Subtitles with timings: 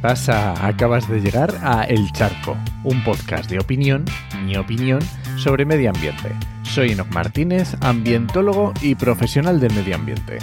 [0.00, 0.66] ¿Qué pasa?
[0.66, 4.06] Acabas de llegar a El Charco, un podcast de opinión,
[4.46, 5.00] mi opinión,
[5.36, 6.34] sobre medio ambiente.
[6.62, 10.38] Soy Enoch Martínez, ambientólogo y profesional del medio ambiente.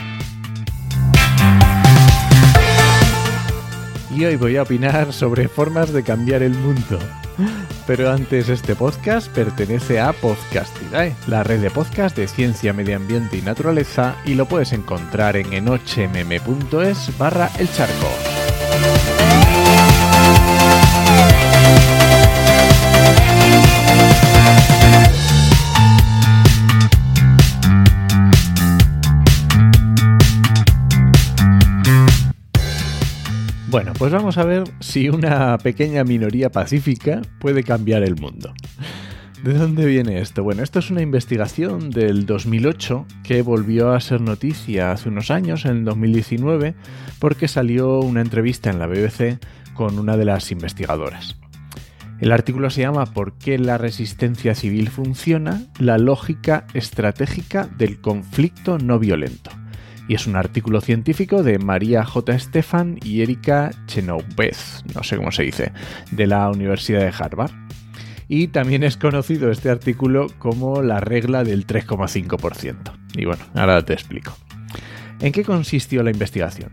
[4.15, 6.99] Y hoy voy a opinar sobre formas de cambiar el mundo.
[7.87, 13.37] Pero antes, este podcast pertenece a Podcastidae, la red de podcast de ciencia, medio ambiente
[13.37, 19.16] y naturaleza, y lo puedes encontrar en enochmm.es barra el charco.
[33.77, 38.51] Bueno, pues vamos a ver si una pequeña minoría pacífica puede cambiar el mundo.
[39.43, 40.43] ¿De dónde viene esto?
[40.43, 45.65] Bueno, esto es una investigación del 2008 que volvió a ser noticia hace unos años,
[45.65, 46.73] en 2019,
[47.19, 49.37] porque salió una entrevista en la BBC
[49.75, 51.35] con una de las investigadoras.
[52.19, 55.67] El artículo se llama ¿Por qué la resistencia civil funciona?
[55.77, 59.51] La lógica estratégica del conflicto no violento
[60.07, 62.33] y es un artículo científico de María J.
[62.33, 65.71] Estefan y Erika Chenoweth, no sé cómo se dice,
[66.11, 67.51] de la Universidad de Harvard.
[68.29, 72.75] Y también es conocido este artículo como la regla del 3,5%.
[73.15, 74.35] Y bueno, ahora te explico.
[75.21, 76.71] ¿En qué consistió la investigación?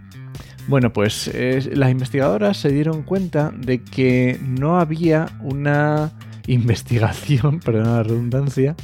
[0.66, 1.30] Bueno, pues
[1.72, 6.12] las investigadoras se dieron cuenta de que no había una
[6.46, 8.74] investigación, perdón la redundancia,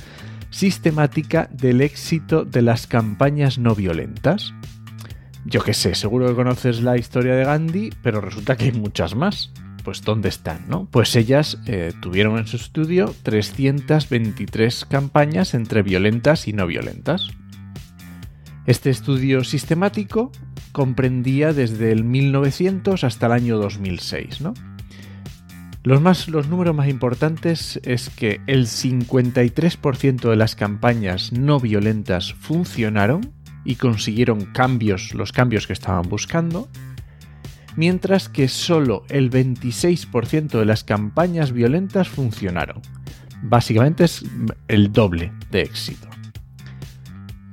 [0.51, 4.53] sistemática del éxito de las campañas no violentas.
[5.45, 9.15] Yo qué sé, seguro que conoces la historia de Gandhi, pero resulta que hay muchas
[9.15, 9.53] más.
[9.85, 10.69] Pues ¿dónde están?
[10.69, 10.87] No?
[10.91, 17.29] Pues ellas eh, tuvieron en su estudio 323 campañas entre violentas y no violentas.
[18.67, 20.31] Este estudio sistemático
[20.73, 24.55] comprendía desde el 1900 hasta el año 2006, ¿no?
[25.83, 32.35] Los, más, los números más importantes es que el 53% de las campañas no violentas
[32.35, 33.33] funcionaron
[33.65, 36.69] y consiguieron cambios, los cambios que estaban buscando,
[37.77, 42.83] mientras que solo el 26% de las campañas violentas funcionaron.
[43.43, 44.23] Básicamente es
[44.69, 46.09] el doble de éxito.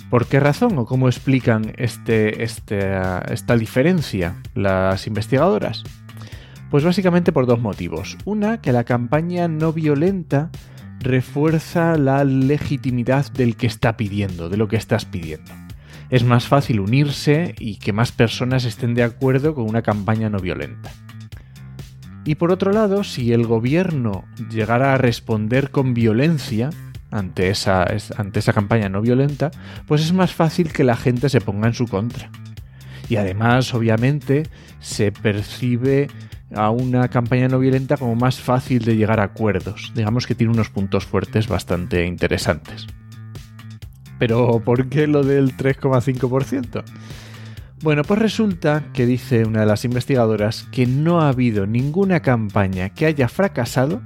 [0.09, 2.91] ¿Por qué razón o cómo explican este, este,
[3.29, 5.83] esta diferencia las investigadoras?
[6.69, 8.17] Pues básicamente por dos motivos.
[8.25, 10.50] Una, que la campaña no violenta
[11.00, 15.51] refuerza la legitimidad del que está pidiendo, de lo que estás pidiendo.
[16.09, 20.39] Es más fácil unirse y que más personas estén de acuerdo con una campaña no
[20.39, 20.91] violenta.
[22.23, 26.69] Y por otro lado, si el gobierno llegara a responder con violencia
[27.11, 27.85] ante esa,
[28.17, 29.51] ante esa campaña no violenta,
[29.85, 32.29] pues es más fácil que la gente se ponga en su contra.
[33.07, 34.44] Y además, obviamente,
[34.81, 36.07] se percibe
[36.53, 39.91] a una campaña no violenta como más fácil de llegar a acuerdos.
[39.95, 42.87] Digamos que tiene unos puntos fuertes bastante interesantes.
[44.19, 46.83] Pero ¿por qué lo del 3,5%?
[47.83, 52.89] Bueno, pues resulta que dice una de las investigadoras que no ha habido ninguna campaña
[52.89, 54.01] que haya fracasado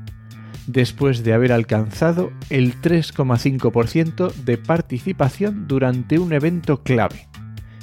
[0.67, 7.30] después de haber alcanzado el 3,5% de participación durante un evento clave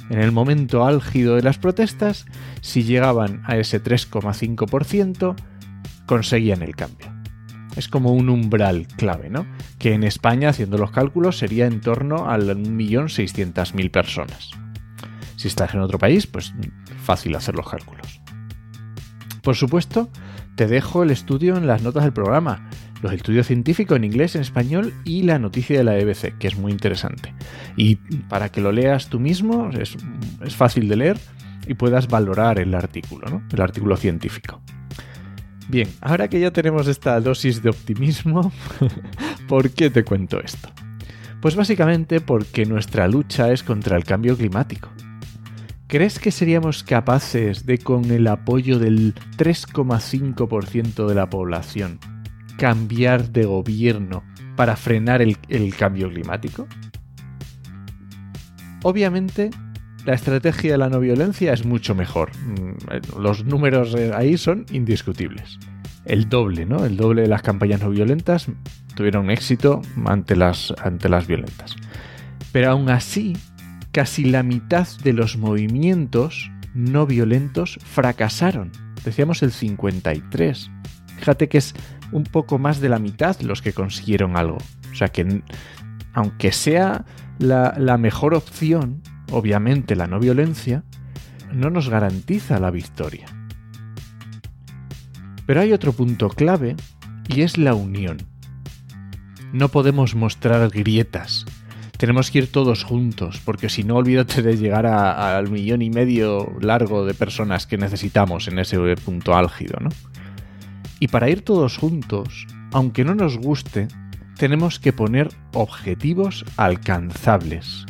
[0.09, 2.25] en el momento álgido de las protestas,
[2.61, 5.35] si llegaban a ese 3,5%,
[6.05, 7.13] conseguían el cambio.
[7.75, 9.45] Es como un umbral clave, ¿no?
[9.77, 14.51] Que en España, haciendo los cálculos, sería en torno a 1.600.000 personas.
[15.35, 16.53] Si estás en otro país, pues
[17.03, 18.21] fácil hacer los cálculos.
[19.41, 20.09] Por supuesto,
[20.55, 22.69] te dejo el estudio en las notas del programa,
[23.01, 26.57] los estudios científicos en inglés, en español y la noticia de la EBC, que es
[26.57, 27.33] muy interesante.
[27.79, 27.95] Y
[28.27, 29.95] para que lo leas tú mismo, es,
[30.53, 31.17] fácil de leer
[31.65, 33.41] y puedas valorar el artículo, ¿no?
[33.53, 34.59] el artículo científico.
[35.69, 38.51] Bien, ahora que ya tenemos esta dosis de optimismo,
[39.47, 40.69] ¿por qué te cuento esto?
[41.41, 44.89] Pues básicamente porque nuestra lucha es contra el cambio climático.
[45.87, 51.97] ¿Crees que seríamos capaces de, con el apoyo del 3,5% de la población,
[52.57, 54.25] cambiar de gobierno
[54.57, 55.37] para frenar el,
[55.77, 56.67] cambio climático?
[58.83, 59.49] Obviamente,
[60.05, 62.31] la estrategia de la no violencia es mucho mejor.
[62.35, 65.59] Mm, los números ahí son indiscutibles.
[66.05, 66.85] El doble, ¿no?
[66.85, 68.47] El doble de las campañas no violentas
[68.95, 71.75] tuvieron éxito ante las, ante las violentas.
[72.51, 73.37] Pero aún así,
[73.91, 78.71] casi la mitad de los movimientos no violentos fracasaron.
[79.03, 80.71] Decíamos el 53.
[81.17, 81.75] Fíjate que es
[82.11, 84.57] un poco más de la mitad los que consiguieron algo.
[84.91, 85.43] O sea que,
[86.19, 87.05] aunque sea
[87.37, 89.01] la, mejor opción,
[89.31, 90.83] obviamente la no violencia,
[91.53, 93.25] no nos garantiza la victoria.
[95.45, 96.75] Pero hay otro punto clave
[97.29, 98.17] y es la unión.
[99.53, 101.45] No podemos mostrar grietas.
[101.97, 106.51] Tenemos que ir todos juntos, porque si no, olvídate de llegar al millón y medio
[106.59, 109.89] largo de personas que necesitamos en ese punto álgido, ¿no?
[110.99, 113.87] Y para ir todos juntos, aunque no nos guste,
[114.39, 117.85] tenemos que poner objetivos alcanzables.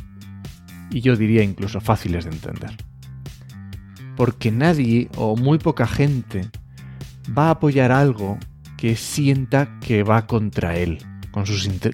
[0.90, 2.76] Y yo diría incluso fáciles de entender.
[4.18, 6.50] Porque nadie o muy poca gente
[7.38, 8.40] va a apoyar algo
[8.78, 10.98] que sienta que va contra él,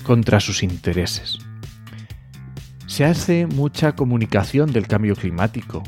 [0.04, 1.38] contra sus intereses.
[2.88, 5.84] Se hace mucha comunicación del cambio climático,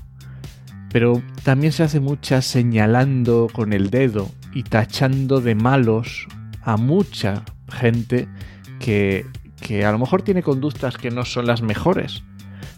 [0.92, 6.28] pero también se hace mucha señalando con el dedo y tachando de malos
[6.64, 8.28] a mucha gente
[8.80, 9.26] que,
[9.62, 12.24] que a lo mejor tiene conductas que no son las mejores.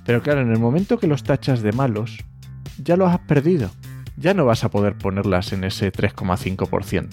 [0.06, 2.18] Pero claro, en el momento que los tachas de malos,
[2.78, 3.72] ya los has perdido.
[4.18, 7.08] Ya no vas a poder ponerlas en ese 3,5%.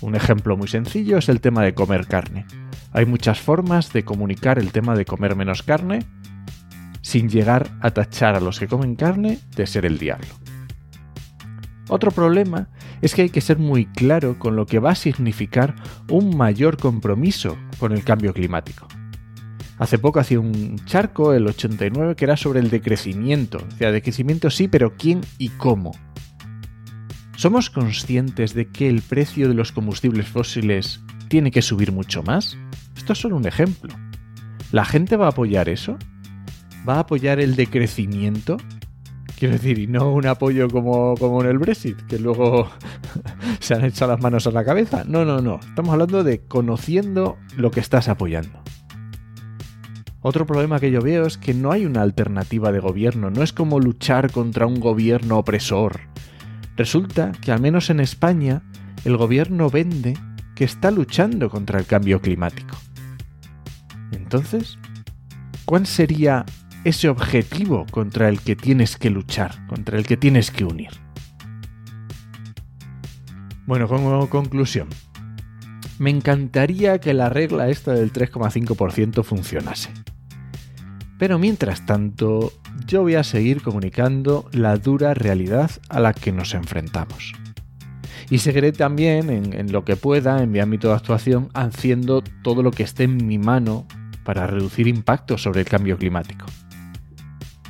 [0.00, 2.46] Un ejemplo muy sencillo es el tema de comer carne.
[2.92, 6.00] Hay muchas formas de comunicar el tema de comer menos carne
[7.00, 10.28] sin llegar a tachar a los que comen carne de ser el diablo.
[11.88, 12.68] Otro problema
[13.02, 15.74] es que hay que ser muy claro con lo que va a significar
[16.08, 18.86] un mayor compromiso con el cambio climático.
[19.78, 23.58] Hace poco hacía un charco, el 89, que era sobre el decrecimiento.
[23.58, 25.90] O sea, decrecimiento sí, pero ¿quién y cómo?
[27.36, 32.56] ¿Somos conscientes de que el precio de los combustibles fósiles tiene que subir mucho más?
[32.96, 33.92] Esto es solo un ejemplo.
[34.70, 35.98] ¿La gente va a apoyar eso?
[36.88, 38.58] ¿Va a apoyar el decrecimiento?
[39.42, 42.70] Quiero decir, y no un apoyo como, como en el Brexit, que luego
[43.58, 45.02] se han echado las manos a la cabeza.
[45.04, 45.58] No, no, no.
[45.58, 48.62] Estamos hablando de conociendo lo que estás apoyando.
[50.20, 53.52] Otro problema que yo veo es que no hay una alternativa de gobierno, no es
[53.52, 56.02] como luchar contra un gobierno opresor.
[56.76, 58.62] Resulta que al menos en España
[59.04, 60.16] el gobierno vende
[60.54, 62.76] que está luchando contra el cambio climático.
[64.12, 64.78] Entonces,
[65.64, 66.46] ¿cuál sería
[66.84, 70.90] ese objetivo contra el que tienes que luchar, contra el que tienes que unir.
[73.66, 74.88] Bueno, como conclusión,
[75.98, 79.90] me encantaría que la regla esta del 3,5% funcionase.
[81.18, 82.52] Pero mientras tanto,
[82.86, 87.32] yo voy a seguir comunicando la dura realidad a la que nos enfrentamos.
[88.28, 92.64] Y seguiré también, en, en, lo que pueda, en mi ámbito de actuación, haciendo todo
[92.64, 93.86] lo que esté en mi mano
[94.24, 96.46] para reducir impactos sobre el cambio climático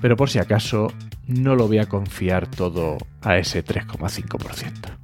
[0.03, 0.93] pero por si acaso
[1.29, 4.99] no lo voy a confiar todo a ese 3,5%.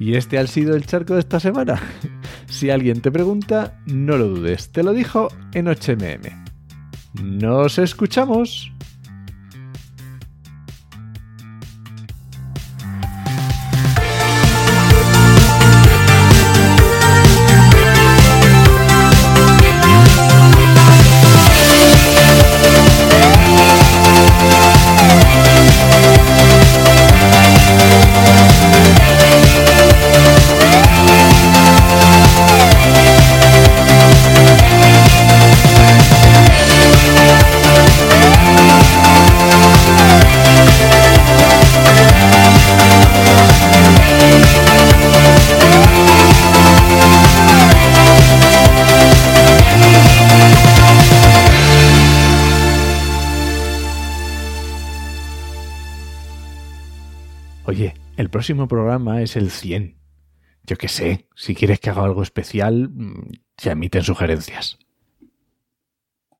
[0.00, 1.80] Y este ha sido el charco de esta semana.
[2.46, 6.44] si alguien te pregunta, no lo dudes, te lo dijo en 8mm.
[7.22, 8.73] Nos escuchamos.
[58.24, 59.98] El próximo programa es el 100.
[60.62, 64.78] Yo qué sé, si quieres que haga algo especial, mm, se emiten sugerencias.